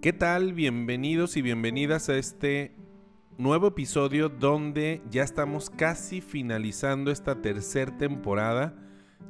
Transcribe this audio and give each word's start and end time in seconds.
¿Qué 0.00 0.12
tal? 0.12 0.52
Bienvenidos 0.52 1.36
y 1.36 1.42
bienvenidas 1.42 2.08
a 2.08 2.16
este 2.16 2.72
nuevo 3.36 3.66
episodio 3.66 4.28
donde 4.28 5.02
ya 5.10 5.24
estamos 5.24 5.70
casi 5.70 6.20
finalizando 6.20 7.10
esta 7.10 7.42
tercera 7.42 7.96
temporada. 7.98 8.76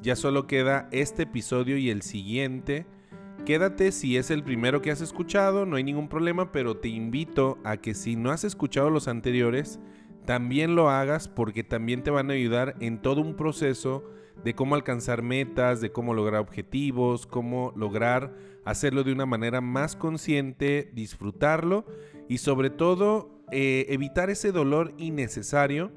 Ya 0.02 0.14
solo 0.14 0.46
queda 0.46 0.86
este 0.92 1.22
episodio 1.22 1.78
y 1.78 1.88
el 1.88 2.02
siguiente. 2.02 2.84
Quédate 3.46 3.92
si 3.92 4.18
es 4.18 4.30
el 4.30 4.44
primero 4.44 4.82
que 4.82 4.90
has 4.90 5.00
escuchado, 5.00 5.64
no 5.64 5.76
hay 5.76 5.84
ningún 5.84 6.10
problema, 6.10 6.52
pero 6.52 6.76
te 6.76 6.88
invito 6.88 7.56
a 7.64 7.78
que 7.78 7.94
si 7.94 8.16
no 8.16 8.30
has 8.30 8.44
escuchado 8.44 8.90
los 8.90 9.08
anteriores, 9.08 9.80
también 10.26 10.76
lo 10.76 10.90
hagas 10.90 11.28
porque 11.28 11.64
también 11.64 12.02
te 12.02 12.10
van 12.10 12.28
a 12.28 12.34
ayudar 12.34 12.76
en 12.80 13.00
todo 13.00 13.22
un 13.22 13.36
proceso 13.36 14.04
de 14.44 14.54
cómo 14.54 14.74
alcanzar 14.74 15.22
metas, 15.22 15.80
de 15.80 15.90
cómo 15.90 16.14
lograr 16.14 16.40
objetivos, 16.40 17.26
cómo 17.26 17.72
lograr 17.76 18.34
hacerlo 18.64 19.02
de 19.02 19.12
una 19.12 19.26
manera 19.26 19.60
más 19.60 19.96
consciente, 19.96 20.90
disfrutarlo 20.92 21.86
y 22.28 22.38
sobre 22.38 22.70
todo 22.70 23.30
eh, 23.50 23.86
evitar 23.88 24.30
ese 24.30 24.52
dolor 24.52 24.92
innecesario 24.98 25.90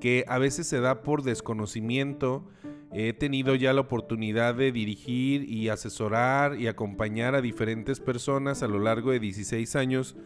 que 0.00 0.24
a 0.28 0.38
veces 0.38 0.66
se 0.66 0.80
da 0.80 1.02
por 1.02 1.22
desconocimiento. 1.22 2.44
He 2.92 3.12
tenido 3.12 3.54
ya 3.54 3.72
la 3.72 3.80
oportunidad 3.80 4.54
de 4.54 4.70
dirigir 4.70 5.48
y 5.48 5.68
asesorar 5.68 6.60
y 6.60 6.66
acompañar 6.66 7.34
a 7.34 7.40
diferentes 7.40 8.00
personas 8.00 8.62
a 8.62 8.68
lo 8.68 8.78
largo 8.78 9.10
de 9.12 9.18
16 9.18 9.76
años 9.76 10.16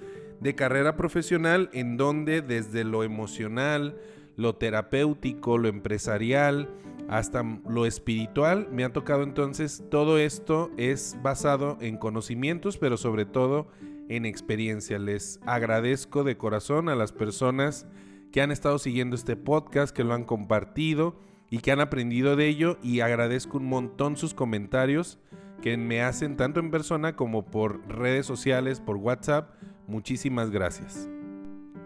de 0.41 0.55
carrera 0.55 0.97
profesional 0.97 1.71
en 1.73 1.97
donde 1.97 2.43
desde 2.43 2.85
lo 2.85 3.05
emocional, 3.05 3.97
lo 4.37 4.57
terapéutico, 4.57 5.59
lo 5.59 5.69
empresarial, 5.69 6.69
hasta 7.09 7.43
lo 7.69 7.87
espiritual. 7.87 8.69
Me 8.71 8.85
ha 8.85 8.93
tocado 8.93 9.23
entonces 9.23 9.85
todo 9.91 10.19
esto 10.19 10.71
es 10.77 11.17
basado 11.23 11.79
en 11.81 11.97
conocimientos, 11.97 12.79
pero 12.79 12.97
sobre 12.97 13.25
todo 13.25 13.69
en 14.09 14.27
experiencia. 14.27 14.99
Les 14.99 15.41
agradezco 15.47 16.25
de 16.25 16.37
corazón 16.37 16.89
a 16.89 16.95
las 16.97 17.13
personas 17.13 17.87
que 18.33 18.41
han 18.43 18.51
estado 18.51 18.79
siguiendo 18.79 19.17
este 19.17 19.37
podcast, 19.37 19.95
que 19.95 20.05
lo 20.05 20.15
han 20.15 20.25
compartido 20.25 21.19
y 21.51 21.59
que 21.59 21.73
han 21.73 21.81
aprendido 21.81 22.37
de 22.37 22.49
ello 22.49 22.79
y 22.83 23.01
agradezco 23.01 23.59
un 23.59 23.67
montón 23.67 24.17
sus 24.17 24.35
comentarios 24.35 25.19
que 25.63 25.77
me 25.77 26.03
hacen 26.03 26.37
tanto 26.37 26.61
en 26.61 26.71
persona 26.71 27.17
como 27.17 27.47
por 27.47 27.87
redes 27.89 28.27
sociales, 28.27 28.81
por 28.81 28.97
WhatsApp. 28.97 29.55
Muchísimas 29.87 30.51
gracias. 30.51 31.09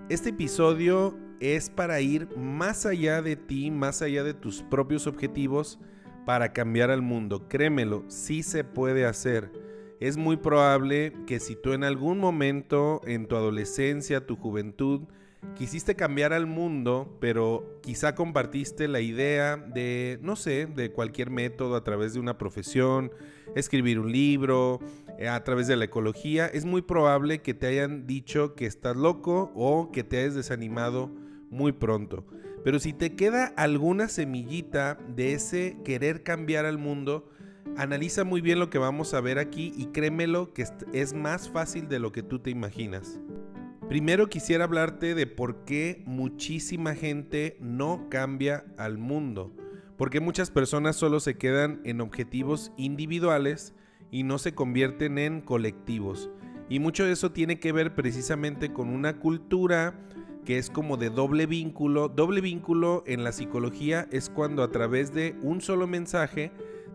Este 0.08 0.30
episodio 0.30 1.16
es 1.40 1.70
para 1.70 2.00
ir 2.00 2.28
más 2.36 2.86
allá 2.86 3.22
de 3.22 3.36
ti, 3.36 3.70
más 3.70 4.02
allá 4.02 4.22
de 4.22 4.34
tus 4.34 4.62
propios 4.62 5.06
objetivos 5.06 5.78
para 6.26 6.52
cambiar 6.52 6.90
al 6.90 7.02
mundo. 7.02 7.48
Créemelo, 7.48 8.04
sí 8.08 8.42
se 8.42 8.62
puede 8.62 9.06
hacer. 9.06 9.50
Es 10.00 10.16
muy 10.16 10.36
probable 10.36 11.12
que 11.26 11.40
si 11.40 11.56
tú 11.56 11.72
en 11.72 11.84
algún 11.84 12.18
momento 12.18 13.00
en 13.04 13.26
tu 13.26 13.36
adolescencia, 13.36 14.26
tu 14.26 14.36
juventud, 14.36 15.02
quisiste 15.56 15.94
cambiar 15.94 16.32
al 16.32 16.46
mundo, 16.46 17.16
pero 17.20 17.78
quizá 17.82 18.14
compartiste 18.14 18.88
la 18.88 19.00
idea 19.00 19.56
de, 19.56 20.18
no 20.22 20.36
sé, 20.36 20.66
de 20.66 20.92
cualquier 20.92 21.30
método 21.30 21.76
a 21.76 21.84
través 21.84 22.14
de 22.14 22.20
una 22.20 22.38
profesión, 22.38 23.12
escribir 23.54 23.98
un 23.98 24.12
libro, 24.12 24.80
eh, 25.18 25.28
a 25.28 25.42
través 25.44 25.66
de 25.66 25.76
la 25.76 25.86
ecología, 25.86 26.46
es 26.46 26.64
muy 26.64 26.82
probable 26.82 27.42
que 27.42 27.54
te 27.54 27.66
hayan 27.66 28.06
dicho 28.06 28.54
que 28.54 28.66
estás 28.66 28.96
loco 28.96 29.52
o 29.54 29.90
que 29.90 30.04
te 30.04 30.18
hayas 30.20 30.34
desanimado 30.34 31.10
muy 31.50 31.72
pronto. 31.72 32.24
Pero 32.64 32.78
si 32.78 32.92
te 32.92 33.16
queda 33.16 33.52
alguna 33.56 34.08
semillita 34.08 34.98
de 35.14 35.32
ese 35.32 35.76
querer 35.84 36.22
cambiar 36.22 36.66
al 36.66 36.78
mundo, 36.78 37.28
analiza 37.76 38.24
muy 38.24 38.40
bien 38.40 38.58
lo 38.58 38.70
que 38.70 38.78
vamos 38.78 39.14
a 39.14 39.20
ver 39.20 39.38
aquí 39.38 39.72
y 39.76 39.86
créemelo 39.86 40.52
que 40.52 40.66
es 40.92 41.14
más 41.14 41.50
fácil 41.50 41.88
de 41.88 41.98
lo 41.98 42.12
que 42.12 42.22
tú 42.22 42.38
te 42.38 42.50
imaginas. 42.50 43.18
Primero 43.88 44.28
quisiera 44.28 44.64
hablarte 44.64 45.16
de 45.16 45.26
por 45.26 45.64
qué 45.64 46.02
muchísima 46.06 46.94
gente 46.94 47.56
no 47.60 48.06
cambia 48.08 48.64
al 48.76 48.98
mundo. 48.98 49.52
Porque 49.96 50.20
muchas 50.20 50.50
personas 50.50 50.96
solo 50.96 51.18
se 51.20 51.36
quedan 51.36 51.80
en 51.84 52.00
objetivos 52.00 52.72
individuales 52.76 53.74
y 54.10 54.22
no 54.22 54.38
se 54.38 54.54
convierten 54.54 55.18
en 55.18 55.40
colectivos. 55.40 56.30
Y 56.68 56.78
mucho 56.78 57.04
de 57.04 57.12
eso 57.12 57.32
tiene 57.32 57.58
que 57.58 57.72
ver 57.72 57.94
precisamente 57.96 58.72
con 58.72 58.90
una 58.90 59.18
cultura 59.18 59.98
que 60.44 60.58
es 60.58 60.70
como 60.70 60.96
de 60.96 61.10
doble 61.10 61.46
vínculo. 61.46 62.08
Doble 62.08 62.40
vínculo 62.40 63.04
en 63.06 63.24
la 63.24 63.32
psicología 63.32 64.08
es 64.10 64.30
cuando 64.30 64.62
a 64.62 64.70
través 64.70 65.12
de 65.12 65.36
un 65.42 65.60
solo 65.60 65.86
mensaje 65.86 66.52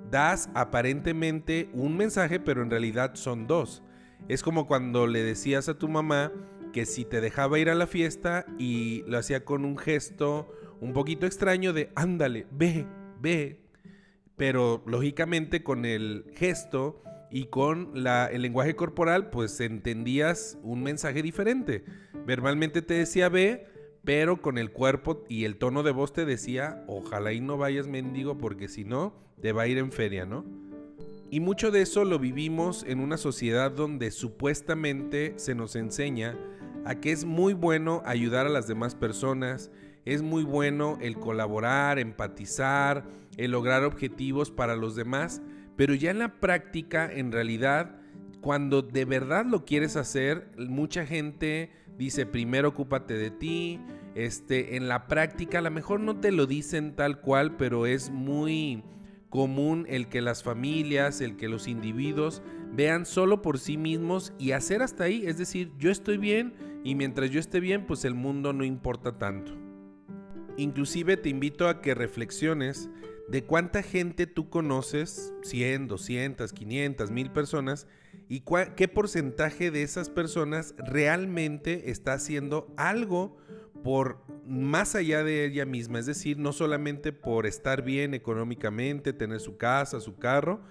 das 0.09 0.49
aparentemente 0.53 1.69
un 1.73 1.97
mensaje, 1.97 2.39
pero 2.39 2.61
en 2.61 2.69
realidad 2.69 3.15
son 3.15 3.47
dos. 3.47 3.83
Es 4.27 4.43
como 4.43 4.67
cuando 4.67 5.07
le 5.07 5.23
decías 5.23 5.69
a 5.69 5.77
tu 5.77 5.87
mamá 5.87 6.31
que 6.73 6.85
si 6.85 7.05
te 7.05 7.21
dejaba 7.21 7.59
ir 7.59 7.69
a 7.69 7.75
la 7.75 7.87
fiesta 7.87 8.45
y 8.57 9.03
lo 9.07 9.17
hacía 9.17 9.45
con 9.45 9.65
un 9.65 9.77
gesto 9.77 10.51
un 10.81 10.93
poquito 10.93 11.25
extraño 11.25 11.73
de 11.73 11.91
ándale, 11.95 12.47
ve, 12.51 12.85
ve. 13.21 13.61
Pero 14.35 14.83
lógicamente 14.85 15.63
con 15.63 15.85
el 15.85 16.25
gesto 16.35 17.01
y 17.31 17.45
con 17.45 17.93
el 17.95 18.41
lenguaje 18.41 18.75
corporal 18.75 19.29
pues 19.29 19.59
entendías 19.61 20.57
un 20.63 20.83
mensaje 20.83 21.21
diferente. 21.21 21.85
Verbalmente 22.25 22.81
te 22.81 22.95
decía 22.95 23.29
ve, 23.29 23.67
pero 24.03 24.41
con 24.41 24.57
el 24.57 24.71
cuerpo 24.71 25.23
y 25.29 25.45
el 25.45 25.57
tono 25.57 25.83
de 25.83 25.91
voz 25.91 26.13
te 26.13 26.25
decía 26.25 26.83
ojalá 26.87 27.33
y 27.33 27.41
no 27.41 27.57
vayas 27.57 27.87
mendigo 27.87 28.37
porque 28.37 28.67
si 28.67 28.83
no 28.83 29.13
te 29.41 29.51
va 29.51 29.63
a 29.63 29.67
ir 29.67 29.77
en 29.77 29.91
feria, 29.91 30.25
¿no? 30.25 30.45
Y 31.29 31.39
mucho 31.39 31.71
de 31.71 31.81
eso 31.81 32.05
lo 32.05 32.19
vivimos 32.19 32.83
en 32.87 32.99
una 32.99 33.17
sociedad 33.17 33.71
donde 33.71 34.11
supuestamente 34.11 35.33
se 35.37 35.55
nos 35.55 35.75
enseña 35.75 36.37
a 36.85 36.95
que 36.95 37.11
es 37.11 37.25
muy 37.25 37.53
bueno 37.53 38.03
ayudar 38.05 38.45
a 38.45 38.49
las 38.49 38.67
demás 38.67 38.93
personas, 38.93 39.71
es 40.05 40.21
muy 40.21 40.43
bueno 40.43 40.99
el 41.01 41.17
colaborar, 41.17 41.97
empatizar, 41.97 43.05
el 43.37 43.51
lograr 43.51 43.83
objetivos 43.83 44.51
para 44.51 44.75
los 44.75 44.95
demás, 44.95 45.41
pero 45.75 45.95
ya 45.95 46.11
en 46.11 46.19
la 46.19 46.39
práctica, 46.39 47.11
en 47.11 47.31
realidad, 47.31 47.99
cuando 48.45 48.83
de 48.83 49.05
verdad 49.05 49.43
lo 49.43 49.65
quieres 49.65 49.95
hacer, 49.95 50.51
mucha 50.55 51.03
gente 51.07 51.71
dice, 51.97 52.27
primero 52.27 52.69
ocúpate 52.69 53.15
de 53.15 53.31
ti. 53.31 53.81
Este, 54.13 54.75
en 54.75 54.87
la 54.87 55.07
práctica, 55.07 55.57
a 55.57 55.61
lo 55.63 55.71
mejor 55.71 55.99
no 55.99 56.19
te 56.19 56.31
lo 56.31 56.45
dicen 56.45 56.95
tal 56.95 57.21
cual, 57.21 57.57
pero 57.57 57.87
es 57.87 58.11
muy 58.11 58.83
común 59.31 59.87
el 59.89 60.09
que 60.09 60.21
las 60.21 60.43
familias, 60.43 61.21
el 61.21 61.37
que 61.37 61.49
los 61.49 61.67
individuos 61.67 62.43
vean 62.71 63.07
solo 63.07 63.41
por 63.41 63.57
sí 63.57 63.77
mismos 63.77 64.31
y 64.37 64.51
hacer 64.51 64.83
hasta 64.83 65.05
ahí, 65.05 65.25
es 65.25 65.39
decir, 65.39 65.71
yo 65.79 65.89
estoy 65.89 66.19
bien 66.19 66.53
y 66.83 66.93
mientras 66.93 67.31
yo 67.31 67.39
esté 67.39 67.59
bien, 67.59 67.87
pues 67.87 68.05
el 68.05 68.13
mundo 68.13 68.53
no 68.53 68.63
importa 68.63 69.17
tanto. 69.17 69.53
Inclusive 70.55 71.17
te 71.17 71.29
invito 71.29 71.67
a 71.67 71.81
que 71.81 71.95
reflexiones 71.95 72.91
de 73.27 73.43
cuánta 73.43 73.81
gente 73.81 74.27
tú 74.27 74.51
conoces, 74.51 75.33
100, 75.41 75.87
200, 75.87 76.53
500, 76.53 77.09
1000 77.09 77.31
personas, 77.31 77.87
y 78.27 78.43
qué 78.75 78.87
porcentaje 78.87 79.71
de 79.71 79.83
esas 79.83 80.09
personas 80.09 80.73
realmente 80.77 81.91
está 81.91 82.13
haciendo 82.13 82.73
algo 82.77 83.37
por 83.83 84.17
más 84.47 84.95
allá 84.95 85.23
de 85.23 85.45
ella 85.45 85.65
misma, 85.65 85.99
es 85.99 86.07
decir, 86.07 86.39
no 86.39 86.53
solamente 86.53 87.13
por 87.13 87.45
estar 87.45 87.83
bien 87.83 88.13
económicamente, 88.13 89.13
tener 89.13 89.39
su 89.39 89.57
casa, 89.57 89.99
su 89.99 90.17
carro, 90.17 90.61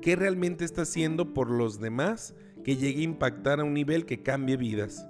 qué 0.00 0.16
realmente 0.16 0.64
está 0.64 0.82
haciendo 0.82 1.34
por 1.34 1.50
los 1.50 1.78
demás 1.78 2.34
que 2.64 2.76
llegue 2.76 3.00
a 3.00 3.04
impactar 3.04 3.60
a 3.60 3.64
un 3.64 3.74
nivel 3.74 4.06
que 4.06 4.22
cambie 4.22 4.56
vidas. 4.56 5.06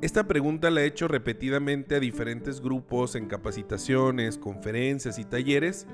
Esta 0.00 0.26
pregunta 0.26 0.70
la 0.70 0.82
he 0.82 0.86
hecho 0.86 1.08
repetidamente 1.08 1.96
a 1.96 2.00
diferentes 2.00 2.60
grupos 2.60 3.16
en 3.16 3.26
capacitaciones, 3.26 4.38
conferencias 4.38 5.18
y 5.18 5.24
talleres 5.24 5.86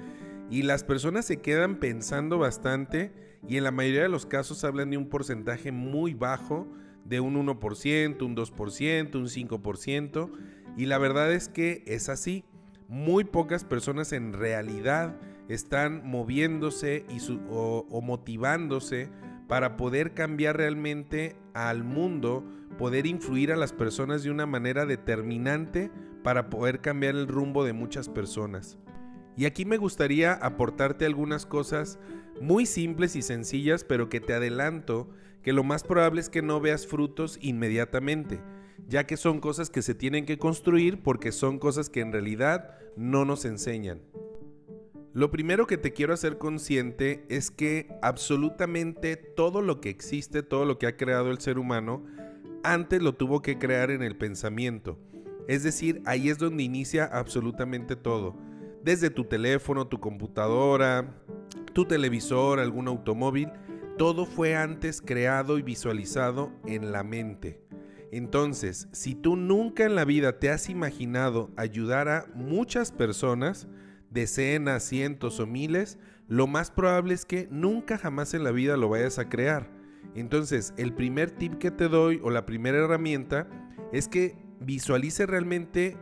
y 0.50 0.62
las 0.62 0.84
personas 0.84 1.24
se 1.24 1.38
quedan 1.38 1.80
pensando 1.80 2.38
bastante 2.38 3.12
y 3.48 3.56
en 3.56 3.64
la 3.64 3.70
mayoría 3.70 4.02
de 4.02 4.08
los 4.08 4.26
casos 4.26 4.64
hablan 4.64 4.90
de 4.90 4.96
un 4.96 5.08
porcentaje 5.08 5.72
muy 5.72 6.14
bajo, 6.14 6.66
de 7.04 7.20
un 7.20 7.34
1%, 7.34 8.22
un 8.22 8.36
2%, 8.36 9.14
un 9.14 9.26
5% 9.26 10.30
y 10.76 10.86
la 10.86 10.98
verdad 10.98 11.32
es 11.32 11.48
que 11.48 11.82
es 11.86 12.08
así. 12.08 12.44
Muy 12.88 13.24
pocas 13.24 13.64
personas 13.64 14.12
en 14.12 14.32
realidad 14.32 15.16
están 15.48 16.06
moviéndose 16.06 17.04
y 17.08 17.18
o 17.48 18.00
motivándose 18.02 19.10
para 19.48 19.76
poder 19.76 20.14
cambiar 20.14 20.56
realmente 20.56 21.36
al 21.54 21.84
mundo 21.84 22.44
poder 22.76 23.06
influir 23.06 23.52
a 23.52 23.56
las 23.56 23.72
personas 23.72 24.22
de 24.22 24.30
una 24.30 24.46
manera 24.46 24.86
determinante 24.86 25.90
para 26.22 26.50
poder 26.50 26.80
cambiar 26.80 27.14
el 27.14 27.26
rumbo 27.26 27.64
de 27.64 27.72
muchas 27.72 28.08
personas. 28.08 28.78
Y 29.36 29.44
aquí 29.44 29.64
me 29.64 29.76
gustaría 29.76 30.32
aportarte 30.32 31.04
algunas 31.04 31.44
cosas 31.44 31.98
muy 32.40 32.66
simples 32.66 33.16
y 33.16 33.22
sencillas, 33.22 33.84
pero 33.84 34.08
que 34.08 34.20
te 34.20 34.32
adelanto 34.32 35.08
que 35.42 35.52
lo 35.52 35.62
más 35.62 35.84
probable 35.84 36.20
es 36.20 36.28
que 36.28 36.42
no 36.42 36.60
veas 36.60 36.86
frutos 36.86 37.38
inmediatamente, 37.40 38.40
ya 38.88 39.04
que 39.04 39.16
son 39.16 39.40
cosas 39.40 39.70
que 39.70 39.82
se 39.82 39.94
tienen 39.94 40.26
que 40.26 40.38
construir 40.38 41.02
porque 41.02 41.32
son 41.32 41.58
cosas 41.58 41.90
que 41.90 42.00
en 42.00 42.12
realidad 42.12 42.78
no 42.96 43.24
nos 43.24 43.44
enseñan. 43.44 44.00
Lo 45.12 45.30
primero 45.30 45.66
que 45.66 45.78
te 45.78 45.92
quiero 45.92 46.12
hacer 46.12 46.36
consciente 46.36 47.24
es 47.28 47.50
que 47.50 47.88
absolutamente 48.02 49.16
todo 49.16 49.62
lo 49.62 49.80
que 49.80 49.88
existe, 49.88 50.42
todo 50.42 50.64
lo 50.64 50.78
que 50.78 50.86
ha 50.86 50.96
creado 50.96 51.30
el 51.30 51.38
ser 51.38 51.58
humano, 51.58 52.04
antes 52.62 53.00
lo 53.00 53.14
tuvo 53.14 53.40
que 53.40 53.58
crear 53.58 53.90
en 53.90 54.02
el 54.02 54.16
pensamiento. 54.16 54.98
Es 55.48 55.62
decir, 55.62 56.02
ahí 56.04 56.28
es 56.28 56.38
donde 56.38 56.64
inicia 56.64 57.04
absolutamente 57.04 57.96
todo. 57.96 58.36
Desde 58.86 59.10
tu 59.10 59.24
teléfono, 59.24 59.88
tu 59.88 59.98
computadora, 59.98 61.12
tu 61.72 61.86
televisor, 61.86 62.60
algún 62.60 62.86
automóvil, 62.86 63.50
todo 63.98 64.26
fue 64.26 64.54
antes 64.54 65.02
creado 65.02 65.58
y 65.58 65.62
visualizado 65.62 66.52
en 66.66 66.92
la 66.92 67.02
mente. 67.02 67.60
Entonces, 68.12 68.86
si 68.92 69.16
tú 69.16 69.34
nunca 69.34 69.84
en 69.86 69.96
la 69.96 70.04
vida 70.04 70.38
te 70.38 70.50
has 70.50 70.70
imaginado 70.70 71.50
ayudar 71.56 72.08
a 72.08 72.26
muchas 72.36 72.92
personas, 72.92 73.66
decenas, 74.10 74.84
cientos 74.84 75.40
o 75.40 75.48
miles, 75.48 75.98
lo 76.28 76.46
más 76.46 76.70
probable 76.70 77.14
es 77.14 77.24
que 77.24 77.48
nunca 77.50 77.98
jamás 77.98 78.34
en 78.34 78.44
la 78.44 78.52
vida 78.52 78.76
lo 78.76 78.88
vayas 78.88 79.18
a 79.18 79.28
crear. 79.28 79.68
Entonces, 80.14 80.74
el 80.76 80.94
primer 80.94 81.32
tip 81.32 81.58
que 81.58 81.72
te 81.72 81.88
doy 81.88 82.20
o 82.22 82.30
la 82.30 82.46
primera 82.46 82.78
herramienta 82.78 83.48
es 83.92 84.06
que 84.06 84.38
visualice 84.60 85.26
realmente 85.26 85.96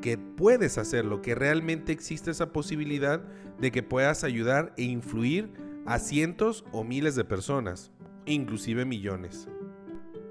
que 0.00 0.18
puedes 0.18 0.78
hacerlo, 0.78 1.22
que 1.22 1.34
realmente 1.34 1.92
existe 1.92 2.30
esa 2.30 2.52
posibilidad 2.52 3.22
de 3.58 3.70
que 3.70 3.82
puedas 3.82 4.24
ayudar 4.24 4.72
e 4.76 4.84
influir 4.84 5.50
a 5.86 5.98
cientos 5.98 6.64
o 6.72 6.84
miles 6.84 7.14
de 7.14 7.24
personas, 7.24 7.92
inclusive 8.26 8.84
millones. 8.84 9.48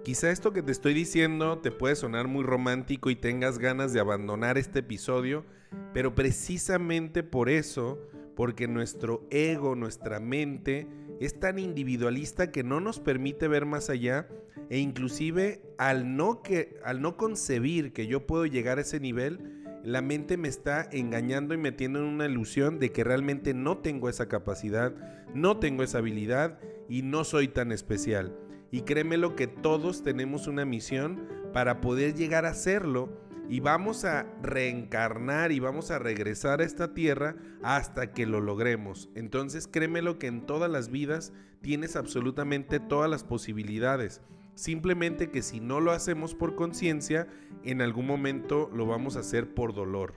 Quizá 0.04 0.30
esto 0.30 0.54
que 0.54 0.62
te 0.62 0.72
estoy 0.72 0.94
diciendo 0.94 1.58
te 1.60 1.72
puede 1.72 1.96
sonar 1.96 2.28
muy 2.28 2.44
romántico 2.44 3.10
y 3.10 3.16
tengas 3.16 3.58
ganas 3.58 3.92
de 3.92 4.00
abandonar 4.00 4.58
este 4.58 4.80
episodio, 4.80 5.46
pero 5.94 6.14
precisamente 6.14 7.24
por 7.24 7.50
eso, 7.50 8.00
porque 8.36 8.68
nuestro 8.68 9.26
ego, 9.32 9.76
nuestra 9.76 10.20
mente, 10.20 10.88
es 11.20 11.40
tan 11.40 11.58
individualista 11.58 12.52
que 12.52 12.64
no 12.64 12.82
nos 12.82 13.00
permite 13.00 13.48
ver 13.48 13.66
más 13.66 13.90
allá 13.90 14.28
e 14.70 14.80
inclusive 14.80 15.62
al 15.78 16.16
no, 16.16 16.42
que, 16.42 16.78
al 16.84 17.02
no 17.02 17.18
concebir 17.18 17.94
que 17.94 18.08
yo 18.08 18.26
puedo 18.26 18.46
llegar 18.46 18.78
a 18.78 18.82
ese 18.82 19.00
nivel, 19.00 19.64
la 19.84 20.02
mente 20.02 20.38
me 20.38 20.48
está 20.48 20.88
engañando 20.92 21.54
y 21.54 21.58
metiendo 21.58 22.00
en 22.00 22.06
una 22.06 22.26
ilusión 22.26 22.80
de 22.80 22.92
que 22.92 23.04
realmente 23.04 23.54
no 23.54 23.78
tengo 23.78 24.10
esa 24.10 24.28
capacidad, 24.28 24.94
no 25.34 25.58
tengo 25.58 25.84
esa 25.84 26.00
habilidad 26.00 26.60
y 26.90 27.04
no 27.04 27.24
soy 27.24 27.48
tan 27.48 27.72
especial. 27.72 28.36
Y 28.72 28.82
créemelo 28.82 29.36
que 29.36 29.48
todos 29.48 30.04
tenemos 30.04 30.48
una 30.48 30.66
misión 30.66 31.28
para 31.54 31.82
poder 31.82 32.16
llegar 32.16 32.46
a 32.46 32.50
hacerlo 32.50 33.10
y 33.48 33.60
vamos 33.60 34.06
a 34.06 34.26
reencarnar 34.42 35.52
y 35.52 35.60
vamos 35.60 35.92
a 35.92 36.00
regresar 36.00 36.62
a 36.62 36.64
esta 36.64 36.94
tierra 36.94 37.36
hasta 37.62 38.12
que 38.12 38.26
lo 38.26 38.42
logremos. 38.42 39.10
Entonces 39.14 39.68
créemelo 39.68 40.18
que 40.18 40.28
en 40.28 40.46
todas 40.46 40.70
las 40.70 40.90
vidas 40.90 41.32
tienes 41.62 41.96
absolutamente 41.96 42.80
todas 42.80 43.10
las 43.10 43.24
posibilidades. 43.24 44.22
Simplemente 44.56 45.30
que 45.30 45.42
si 45.42 45.60
no 45.60 45.80
lo 45.82 45.92
hacemos 45.92 46.34
por 46.34 46.56
conciencia, 46.56 47.28
en 47.64 47.82
algún 47.82 48.08
momento 48.08 48.70
lo 48.74 48.86
vamos 48.86 49.18
a 49.18 49.20
hacer 49.20 49.54
por 49.54 49.74
dolor. 49.74 50.16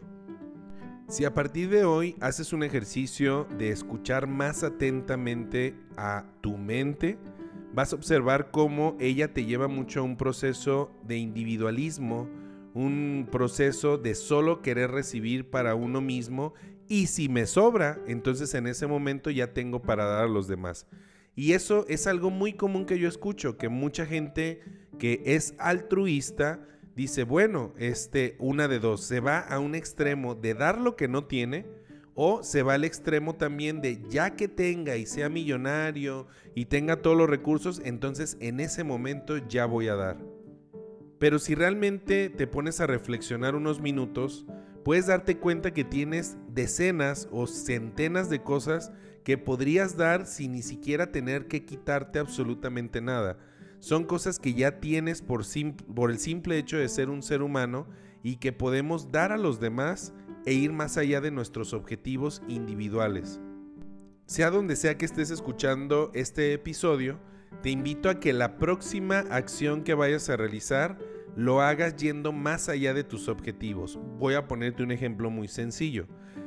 Si 1.09 1.25
a 1.25 1.35
partir 1.35 1.71
de 1.71 1.85
hoy 1.85 2.17
haces 2.21 2.53
un 2.53 2.63
ejercicio 2.63 3.47
de 3.59 3.71
escuchar 3.71 4.27
más 4.27 4.63
atentamente 4.63 5.75
a 5.97 6.25
tu 6.41 6.57
mente, 6.57 7.19
vas 7.73 7.93
a 7.93 7.97
observar 7.97 8.51
cómo 8.51 8.97
ella 9.01 9.33
te 9.33 9.45
lleva 9.45 9.69
mucho 9.69 10.01
a 10.01 10.03
un 10.03 10.17
proceso 10.17 10.91
de 11.03 11.17
individualismo, 11.17 12.29
un 12.75 13.27
proceso 13.33 13.99
de 13.99 14.15
solo 14.15 14.63
querer 14.63 14.91
recibir 14.91 15.51
para 15.51 15.75
uno 15.75 16.01
mismo 16.01 16.55
y 16.89 17.07
si 17.07 17.29
me 17.29 17.47
sobra, 17.47 17.99
entonces 18.07 18.55
en 18.55 18.67
ese 18.67 18.87
momento 18.87 19.31
ya 19.31 19.53
tengo 19.53 19.83
para 19.83 20.05
dar 20.05 20.25
a 20.25 20.29
los 20.29 20.47
demás. 20.47 20.87
Y 21.39 21.53
eso 21.53 21.85
es 21.87 22.09
algo 22.09 22.31
muy 22.31 22.55
común 22.55 22.85
que 22.85 22.99
yo 22.99 23.07
escucho, 23.07 23.57
que 23.59 23.69
mucha 23.69 24.05
gente 24.07 24.61
que 24.99 25.23
es 25.25 25.55
altruista 25.59 26.67
dice, 26.97 27.23
bueno, 27.23 27.75
este, 27.79 28.35
una 28.41 28.67
de 28.67 28.81
dos, 28.81 29.05
se 29.05 29.21
va 29.21 29.39
a 29.39 29.61
un 29.61 29.77
extremo 29.77 30.35
de 30.35 30.55
dar 30.55 30.81
lo 30.81 30.97
que 30.97 31.07
no 31.07 31.27
tiene, 31.27 31.65
o 32.17 32.43
se 32.43 32.65
va 32.65 32.75
al 32.75 32.83
extremo 32.83 33.37
también 33.37 33.81
de 33.81 34.03
ya 34.09 34.35
que 34.35 34.49
tenga 34.49 34.97
y 34.97 35.07
sea 35.07 35.29
millonario 35.29 36.27
y 36.57 36.65
tenga 36.65 37.03
todos 37.03 37.17
los 37.17 37.31
recursos, 37.31 37.81
entonces 37.85 38.37
en 38.41 38.59
ese 38.59 38.83
momento 38.83 39.39
ya 39.47 39.65
voy 39.65 39.87
a 39.87 39.95
dar. 39.95 40.19
Pero 41.21 41.39
si 41.39 41.55
realmente 41.55 42.31
te 42.31 42.49
pones 42.49 42.81
a 42.81 42.89
reflexionar 42.89 43.55
unos 43.55 43.81
minutos, 43.81 44.45
puedes 44.85 45.07
darte 45.07 45.39
cuenta 45.39 45.73
que 45.73 45.85
tienes 45.85 46.37
decenas 46.49 47.29
o 47.31 47.47
centenas 47.47 48.31
de 48.31 48.43
cosas 48.43 48.93
que 49.25 49.39
podrías 49.39 49.97
dar 49.97 50.27
sin 50.27 50.53
ni 50.53 50.63
siquiera 50.63 51.13
tener 51.13 51.49
que 51.49 51.65
quitarte 51.65 52.19
absolutamente 52.19 53.01
nada. 53.01 53.39
Son 53.81 54.05
cosas 54.05 54.39
que 54.39 54.55
ya 54.55 54.81
tienes 54.81 55.23
por, 55.23 55.45
por 55.95 56.11
el 56.11 56.19
simple 56.19 56.59
hecho 56.59 56.79
de 56.79 56.89
ser 56.89 57.11
un 57.11 57.23
ser 57.23 57.43
humano 57.43 57.87
y 58.23 58.37
que 58.37 58.53
podemos 58.53 59.13
dar 59.13 59.33
a 59.33 59.37
los 59.37 59.61
demás 59.61 60.13
e 60.47 60.55
ir 60.55 60.73
más 60.73 60.97
allá 60.97 61.21
de 61.21 61.31
nuestros 61.31 61.73
objetivos 61.73 62.43
individuales. 62.49 63.41
Sea 64.27 64.51
donde 64.51 64.77
sea 64.77 64.99
que 64.99 65.05
estés 65.05 65.31
escuchando 65.31 66.11
este 66.15 66.53
episodio, 66.53 67.21
te 67.63 67.71
invito 67.71 68.11
a 68.11 68.21
que 68.21 68.33
la 68.33 68.59
próxima 68.59 69.21
acción 69.31 69.83
que 69.83 69.95
vayas 69.95 70.29
a 70.29 70.37
realizar 70.37 70.99
lo 71.37 71.61
hagas 71.61 71.97
yendo 71.97 72.33
más 72.33 72.69
allá 72.69 72.95
de 72.95 73.05
tus 73.05 73.29
objetivos. 73.29 73.99
Voy 74.19 74.35
a 74.35 74.49
ponerte 74.49 74.83
un 74.83 74.93
ejemplo 74.93 75.31
muy 75.31 75.49
sencillo. 75.49 76.07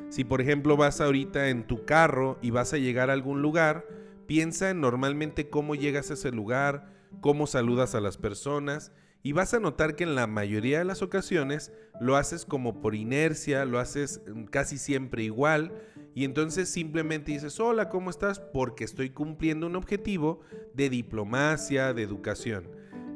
Si 0.09 0.23
por 0.23 0.41
ejemplo 0.41 0.75
vas 0.75 0.99
ahorita 0.99 1.49
en 1.49 1.65
tu 1.65 1.85
carro 1.85 2.37
y 2.41 2.49
vas 2.49 2.73
a 2.73 2.77
llegar 2.77 3.09
a 3.09 3.13
algún 3.13 3.41
lugar, 3.41 3.87
piensa 4.27 4.69
en 4.69 4.81
normalmente 4.81 5.49
cómo 5.49 5.75
llegas 5.75 6.11
a 6.11 6.15
ese 6.15 6.31
lugar, 6.31 6.93
cómo 7.21 7.47
saludas 7.47 7.95
a 7.95 8.01
las 8.01 8.17
personas 8.17 8.91
y 9.23 9.33
vas 9.33 9.53
a 9.53 9.59
notar 9.59 9.95
que 9.95 10.03
en 10.03 10.15
la 10.15 10.27
mayoría 10.27 10.79
de 10.79 10.85
las 10.85 11.01
ocasiones 11.01 11.71
lo 11.99 12.15
haces 12.15 12.45
como 12.45 12.81
por 12.81 12.95
inercia, 12.95 13.65
lo 13.65 13.79
haces 13.79 14.21
mm, 14.27 14.45
casi 14.45 14.77
siempre 14.77 15.23
igual. 15.23 15.73
Y 16.15 16.25
entonces 16.25 16.69
simplemente 16.69 17.31
dices, 17.31 17.59
hola, 17.59 17.89
¿cómo 17.89 18.09
estás? 18.09 18.39
Porque 18.39 18.83
estoy 18.83 19.11
cumpliendo 19.11 19.67
un 19.67 19.75
objetivo 19.75 20.41
de 20.73 20.89
diplomacia, 20.89 21.93
de 21.93 22.01
educación. 22.01 22.67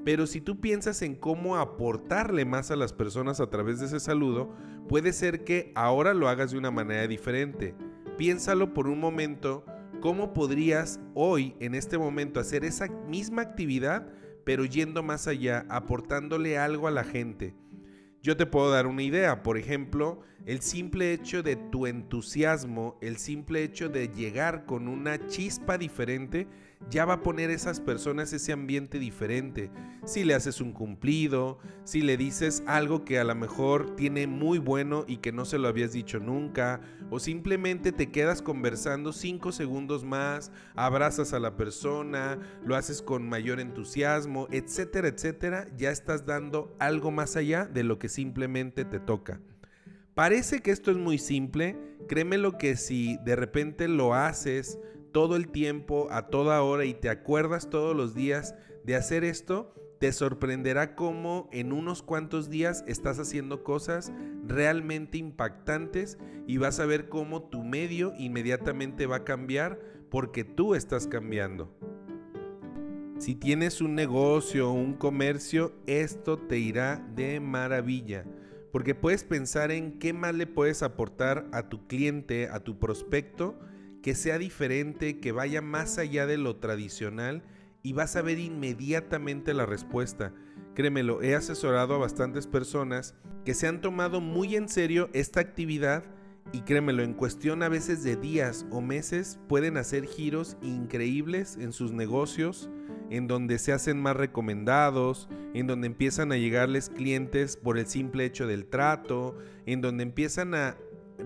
Pero 0.06 0.28
si 0.28 0.40
tú 0.40 0.62
piensas 0.62 1.02
en 1.02 1.16
cómo 1.16 1.58
aportarle 1.58 2.46
más 2.46 2.72
a 2.72 2.78
las 2.78 2.94
personas 2.94 3.42
a 3.42 3.50
través 3.50 3.82
de 3.82 3.88
ese 3.88 4.00
saludo, 4.00 4.56
puede 4.88 5.12
ser 5.12 5.44
que 5.44 5.74
ahora 5.76 6.14
lo 6.14 6.30
hagas 6.30 6.52
de 6.52 6.58
una 6.58 6.72
manera 6.72 7.08
diferente. 7.08 7.76
Piénsalo 8.18 8.74
por 8.74 8.88
un 8.88 9.02
momento, 9.02 9.66
cómo 10.00 10.34
podrías 10.34 11.02
hoy, 11.16 11.56
en 11.60 11.76
este 11.76 11.98
momento, 11.98 12.40
hacer 12.40 12.64
esa 12.64 12.88
misma 12.88 13.42
actividad 13.42 14.08
pero 14.46 14.64
yendo 14.64 15.04
más 15.04 15.28
allá, 15.28 15.66
aportándole 15.70 16.58
algo 16.58 16.88
a 16.88 16.92
la 16.92 17.04
gente. 17.04 17.56
Yo 18.22 18.38
te 18.38 18.46
puedo 18.46 18.72
dar 18.72 18.88
una 18.88 19.04
idea, 19.04 19.44
por 19.44 19.58
ejemplo, 19.58 20.22
el 20.46 20.62
simple 20.62 21.14
hecho 21.14 21.44
de 21.44 21.56
tu 21.56 21.88
entusiasmo, 21.88 22.98
el 23.02 23.18
simple 23.18 23.64
hecho 23.64 23.90
de 23.90 24.08
llegar 24.08 24.66
con 24.66 24.88
una 24.88 25.28
chispa 25.28 25.78
diferente, 25.78 26.48
ya 26.90 27.06
va 27.06 27.16
a 27.16 27.24
poner 27.24 27.50
a 27.50 27.54
esas 27.54 27.80
personas 27.80 28.34
ese 28.34 28.54
ambiente 28.54 29.00
diferente. 29.00 29.72
Si 30.06 30.24
le 30.24 30.34
haces 30.34 30.62
un 30.62 30.72
cumplido, 30.72 31.58
si 31.84 32.02
le 32.02 32.18
dices 32.18 32.64
algo 32.68 33.06
que 33.06 33.20
a 33.20 33.24
lo 33.24 33.36
mejor 33.36 33.96
tiene 33.96 34.28
muy 34.28 34.60
bueno 34.60 35.04
y 35.08 35.18
que 35.18 35.32
no 35.32 35.46
se 35.46 35.58
lo 35.58 35.68
habías 35.68 35.94
dicho 35.94 36.20
nunca, 36.20 36.82
o 37.10 37.20
simplemente 37.20 37.92
te 37.92 38.12
quedas 38.12 38.42
conversando 38.42 39.14
cinco 39.14 39.52
segundos 39.52 40.04
más, 40.04 40.52
abrazas 40.76 41.34
a 41.34 41.40
la 41.40 41.58
persona, 41.58 42.40
lo 42.64 42.76
haces 42.76 43.02
con 43.02 43.28
mayor 43.28 43.60
entusiasmo, 43.60 44.48
etcétera, 44.52 45.08
etcétera, 45.08 45.68
ya 45.78 45.92
estás 45.92 46.26
dando 46.26 46.76
algo 46.80 47.12
más 47.12 47.36
allá 47.36 47.66
de 47.66 47.84
lo 47.84 48.00
que 48.00 48.10
simplemente 48.10 48.86
te 48.86 49.00
toca. 49.00 49.40
Parece 50.14 50.62
que 50.62 50.72
esto 50.72 50.92
es 50.92 50.98
muy 50.98 51.18
simple, 51.18 51.78
créeme 52.08 52.38
lo 52.38 52.58
que 52.58 52.78
si 52.78 53.18
de 53.26 53.36
repente 53.36 53.90
lo 53.90 54.14
haces 54.14 54.80
todo 55.16 55.38
el 55.38 55.48
tiempo, 55.48 56.10
a 56.12 56.28
toda 56.28 56.62
hora 56.62 56.84
y 56.84 56.94
te 56.94 57.08
acuerdas 57.08 57.70
todos 57.70 57.96
los 57.96 58.14
días 58.14 58.54
de 58.84 58.98
hacer 58.98 59.24
esto, 59.24 59.74
te 59.98 60.12
sorprenderá 60.12 60.94
cómo 60.94 61.48
en 61.54 61.72
unos 61.72 62.04
cuantos 62.04 62.50
días 62.50 62.84
estás 62.86 63.18
haciendo 63.18 63.64
cosas 63.64 64.12
realmente 64.46 65.18
impactantes 65.18 66.18
y 66.48 66.58
vas 66.58 66.82
a 66.82 66.86
ver 66.86 67.08
cómo 67.08 67.44
tu 67.44 67.64
medio 67.64 68.12
inmediatamente 68.18 69.06
va 69.06 69.16
a 69.16 69.24
cambiar 69.24 69.80
porque 70.12 70.44
tú 70.44 70.76
estás 70.76 71.08
cambiando. 71.08 71.74
Si 73.18 73.36
tienes 73.36 73.80
un 73.80 73.96
negocio 73.96 74.70
o 74.70 74.74
un 74.74 74.96
comercio, 74.96 75.72
esto 75.88 76.38
te 76.38 76.58
irá 76.58 76.98
de 77.16 77.40
maravilla 77.40 78.26
porque 78.74 78.96
puedes 78.96 79.24
pensar 79.24 79.72
en 79.72 79.98
qué 79.98 80.12
más 80.12 80.36
le 80.36 80.46
puedes 80.46 80.84
aportar 80.84 81.48
a 81.54 81.70
tu 81.70 81.88
cliente, 81.88 82.50
a 82.50 82.60
tu 82.60 82.78
prospecto, 82.78 83.58
que 84.06 84.14
sea 84.14 84.38
diferente, 84.38 85.20
que 85.20 85.32
vaya 85.32 85.64
más 85.64 85.98
allá 85.98 86.28
de 86.28 86.38
lo 86.38 86.58
tradicional 86.58 87.42
y 87.82 87.94
vas 87.94 88.16
a 88.16 88.22
ver 88.22 88.38
inmediatamente 88.38 89.56
la 89.56 89.66
respuesta. 89.66 90.32
Créemelo, 90.76 91.24
he 91.24 91.34
asesorado 91.34 91.96
a 91.96 91.98
bastantes 91.98 92.46
personas 92.46 93.16
que 93.46 93.56
se 93.56 93.66
han 93.66 93.82
tomado 93.82 94.22
muy 94.22 94.56
en 94.56 94.70
serio 94.70 95.10
esta 95.14 95.40
actividad 95.40 96.04
y 96.52 96.62
créemelo, 96.62 97.02
en 97.02 97.16
cuestión 97.16 97.64
a 97.64 97.68
veces 97.68 98.04
de 98.04 98.16
días 98.16 98.68
o 98.70 98.80
meses 98.80 99.40
pueden 99.48 99.76
hacer 99.76 100.06
giros 100.06 100.56
increíbles 100.62 101.58
en 101.60 101.74
sus 101.74 101.92
negocios, 101.92 102.70
en 103.10 103.26
donde 103.26 103.58
se 103.58 103.74
hacen 103.74 104.00
más 104.00 104.16
recomendados, 104.16 105.30
en 105.56 105.66
donde 105.66 105.88
empiezan 105.88 106.32
a 106.32 106.38
llegarles 106.38 106.90
clientes 106.90 107.58
por 107.58 107.80
el 107.80 107.88
simple 107.88 108.26
hecho 108.26 108.46
del 108.46 108.68
trato, 108.68 109.36
en 109.66 109.82
donde 109.82 110.04
empiezan 110.04 110.54
a 110.54 110.78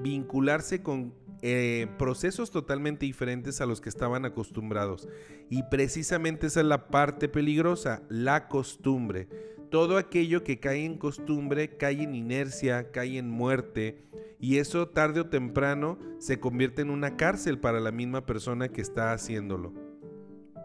vincularse 0.01 0.81
con 0.81 1.13
eh, 1.41 1.87
procesos 1.97 2.51
totalmente 2.51 3.05
diferentes 3.05 3.61
a 3.61 3.65
los 3.65 3.81
que 3.81 3.89
estaban 3.89 4.25
acostumbrados. 4.25 5.07
Y 5.49 5.63
precisamente 5.63 6.47
esa 6.47 6.59
es 6.59 6.65
la 6.65 6.87
parte 6.87 7.29
peligrosa, 7.29 8.03
la 8.09 8.47
costumbre. 8.47 9.27
Todo 9.69 9.97
aquello 9.97 10.43
que 10.43 10.59
cae 10.59 10.83
en 10.83 10.97
costumbre 10.97 11.77
cae 11.77 12.03
en 12.03 12.15
inercia, 12.15 12.91
cae 12.91 13.17
en 13.17 13.29
muerte. 13.29 14.03
Y 14.39 14.57
eso 14.57 14.87
tarde 14.87 15.21
o 15.21 15.27
temprano 15.27 15.99
se 16.17 16.39
convierte 16.39 16.81
en 16.81 16.89
una 16.89 17.17
cárcel 17.17 17.59
para 17.59 17.79
la 17.79 17.91
misma 17.91 18.25
persona 18.25 18.69
que 18.69 18.81
está 18.81 19.13
haciéndolo. 19.13 19.73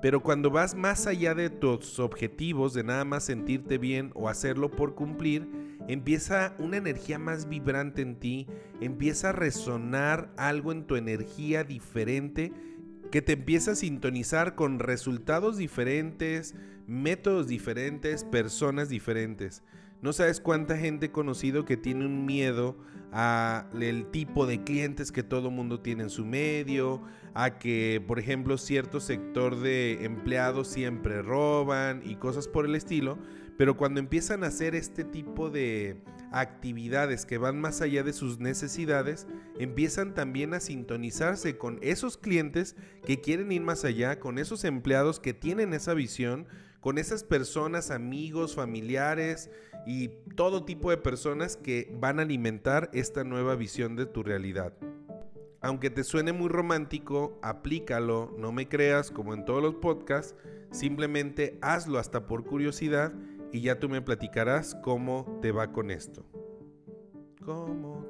Pero 0.04 0.22
cuando 0.22 0.50
vas 0.50 0.74
más 0.74 1.06
allá 1.06 1.34
de 1.34 1.48
tus 1.48 1.98
objetivos, 1.98 2.74
de 2.74 2.84
nada 2.84 3.04
más 3.06 3.24
sentirte 3.24 3.78
bien 3.78 4.10
o 4.14 4.28
hacerlo 4.28 4.70
por 4.70 4.94
cumplir, 4.94 5.48
empieza 5.88 6.54
una 6.58 6.76
energía 6.76 7.18
más 7.18 7.48
vibrante 7.48 8.02
en 8.02 8.16
ti, 8.16 8.46
empieza 8.80 9.30
a 9.30 9.32
resonar 9.32 10.32
algo 10.36 10.72
en 10.72 10.86
tu 10.86 10.96
energía 10.96 11.64
diferente 11.64 12.52
que 13.10 13.22
te 13.22 13.34
empieza 13.34 13.72
a 13.72 13.76
sintonizar 13.76 14.54
con 14.54 14.78
resultados 14.78 15.56
diferentes, 15.56 16.54
métodos 16.86 17.46
diferentes, 17.46 18.24
personas 18.24 18.88
diferentes. 18.88 19.62
No 20.04 20.12
sabes 20.12 20.38
cuánta 20.38 20.76
gente 20.76 21.10
conocido 21.10 21.64
que 21.64 21.78
tiene 21.78 22.04
un 22.04 22.26
miedo 22.26 22.76
a 23.10 23.70
el 23.80 24.04
tipo 24.10 24.44
de 24.44 24.62
clientes 24.62 25.10
que 25.10 25.22
todo 25.22 25.50
mundo 25.50 25.80
tiene 25.80 26.02
en 26.02 26.10
su 26.10 26.26
medio, 26.26 27.00
a 27.32 27.58
que, 27.58 28.04
por 28.06 28.18
ejemplo, 28.18 28.58
cierto 28.58 29.00
sector 29.00 29.58
de 29.58 30.04
empleados 30.04 30.68
siempre 30.68 31.22
roban 31.22 32.02
y 32.04 32.16
cosas 32.16 32.48
por 32.48 32.66
el 32.66 32.74
estilo, 32.74 33.16
pero 33.56 33.78
cuando 33.78 33.98
empiezan 33.98 34.44
a 34.44 34.48
hacer 34.48 34.74
este 34.74 35.04
tipo 35.04 35.48
de 35.48 35.96
actividades 36.32 37.24
que 37.24 37.38
van 37.38 37.58
más 37.58 37.80
allá 37.80 38.02
de 38.02 38.12
sus 38.12 38.40
necesidades, 38.40 39.26
empiezan 39.58 40.12
también 40.12 40.52
a 40.52 40.60
sintonizarse 40.60 41.56
con 41.56 41.78
esos 41.80 42.18
clientes 42.18 42.76
que 43.06 43.22
quieren 43.22 43.50
ir 43.52 43.62
más 43.62 43.86
allá, 43.86 44.20
con 44.20 44.38
esos 44.38 44.64
empleados 44.64 45.18
que 45.18 45.32
tienen 45.32 45.72
esa 45.72 45.94
visión, 45.94 46.46
con 46.84 46.98
esas 46.98 47.24
personas, 47.24 47.90
amigos, 47.90 48.54
familiares 48.54 49.50
y 49.86 50.08
todo 50.36 50.66
tipo 50.66 50.90
de 50.90 50.98
personas 50.98 51.56
que 51.56 51.90
van 51.98 52.18
a 52.18 52.24
alimentar 52.24 52.90
esta 52.92 53.24
nueva 53.24 53.56
visión 53.56 53.96
de 53.96 54.04
tu 54.04 54.22
realidad. 54.22 54.74
Aunque 55.62 55.88
te 55.88 56.04
suene 56.04 56.34
muy 56.34 56.50
romántico, 56.50 57.38
aplícalo, 57.40 58.34
no 58.36 58.52
me 58.52 58.68
creas 58.68 59.10
como 59.10 59.32
en 59.32 59.46
todos 59.46 59.62
los 59.62 59.76
podcasts, 59.76 60.34
simplemente 60.72 61.58
hazlo 61.62 61.98
hasta 61.98 62.26
por 62.26 62.44
curiosidad 62.44 63.14
y 63.50 63.62
ya 63.62 63.80
tú 63.80 63.88
me 63.88 64.02
platicarás 64.02 64.74
cómo 64.82 65.38
te 65.40 65.52
va 65.52 65.72
con 65.72 65.90
esto. 65.90 66.26
¿Cómo 67.42 68.03